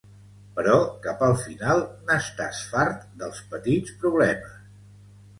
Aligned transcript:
Però, 0.59 0.75
cap 1.01 1.19
al 1.25 1.35
final, 1.41 1.83
n'estàs 2.07 2.61
fart 2.71 3.03
dels 3.19 3.43
petits 3.51 3.93
problemes. 4.05 4.57